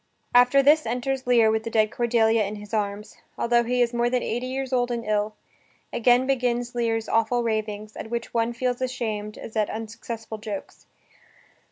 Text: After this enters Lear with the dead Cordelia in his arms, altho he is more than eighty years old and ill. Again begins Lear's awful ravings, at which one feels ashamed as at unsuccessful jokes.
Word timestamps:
After 0.33 0.63
this 0.63 0.87
enters 0.87 1.27
Lear 1.27 1.51
with 1.51 1.61
the 1.63 1.69
dead 1.69 1.91
Cordelia 1.91 2.43
in 2.43 2.55
his 2.55 2.73
arms, 2.73 3.17
altho 3.37 3.61
he 3.61 3.83
is 3.83 3.93
more 3.93 4.09
than 4.09 4.23
eighty 4.23 4.47
years 4.47 4.73
old 4.73 4.89
and 4.89 5.05
ill. 5.05 5.35
Again 5.93 6.25
begins 6.25 6.73
Lear's 6.73 7.07
awful 7.07 7.43
ravings, 7.43 7.95
at 7.95 8.09
which 8.09 8.33
one 8.33 8.51
feels 8.51 8.81
ashamed 8.81 9.37
as 9.37 9.55
at 9.55 9.69
unsuccessful 9.69 10.39
jokes. 10.39 10.87